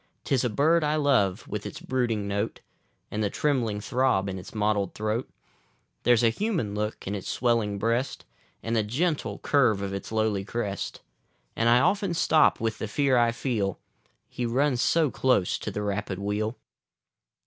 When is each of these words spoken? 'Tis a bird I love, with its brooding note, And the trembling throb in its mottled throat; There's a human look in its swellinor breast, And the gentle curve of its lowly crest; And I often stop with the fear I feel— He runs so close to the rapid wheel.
'Tis 0.23 0.43
a 0.43 0.49
bird 0.49 0.83
I 0.83 0.95
love, 0.95 1.47
with 1.47 1.63
its 1.63 1.79
brooding 1.79 2.27
note, 2.27 2.61
And 3.11 3.23
the 3.23 3.29
trembling 3.29 3.79
throb 3.79 4.27
in 4.29 4.39
its 4.39 4.51
mottled 4.55 4.95
throat; 4.95 5.29
There's 6.01 6.23
a 6.23 6.29
human 6.29 6.73
look 6.73 7.05
in 7.05 7.13
its 7.13 7.29
swellinor 7.29 7.77
breast, 7.77 8.25
And 8.63 8.75
the 8.75 8.81
gentle 8.81 9.37
curve 9.37 9.83
of 9.83 9.93
its 9.93 10.11
lowly 10.11 10.43
crest; 10.43 11.01
And 11.55 11.69
I 11.69 11.79
often 11.81 12.15
stop 12.15 12.59
with 12.59 12.79
the 12.79 12.87
fear 12.87 13.15
I 13.15 13.31
feel— 13.31 13.77
He 14.27 14.43
runs 14.43 14.81
so 14.81 15.11
close 15.11 15.59
to 15.59 15.69
the 15.69 15.83
rapid 15.83 16.17
wheel. 16.17 16.57